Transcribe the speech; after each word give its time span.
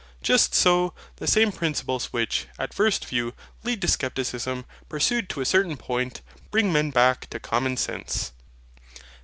just 0.23 0.55
so, 0.55 0.95
the 1.17 1.27
same 1.27 1.51
Principles 1.51 2.07
which, 2.11 2.47
at 2.57 2.73
first 2.73 3.05
view, 3.05 3.35
lead 3.63 3.79
to 3.83 3.87
Scepticism, 3.87 4.65
pursued 4.89 5.29
to 5.29 5.41
a 5.41 5.45
certain 5.45 5.77
point, 5.77 6.21
bring 6.49 6.73
men 6.73 6.89
back 6.89 7.29
to 7.29 7.39
Common 7.39 7.77
Sense. 7.77 8.33